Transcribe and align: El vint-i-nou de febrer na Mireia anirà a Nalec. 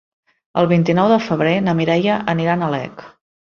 El 0.61 0.69
vint-i-nou 0.71 1.11
de 1.11 1.21
febrer 1.27 1.53
na 1.67 1.77
Mireia 1.83 2.19
anirà 2.37 2.59
a 2.59 2.61
Nalec. 2.67 3.09